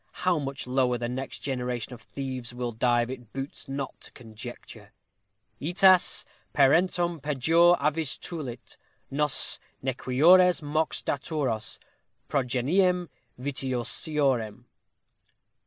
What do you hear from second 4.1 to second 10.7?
conjecture: Ætas parentum pejor avis tulit, Nos nequiores;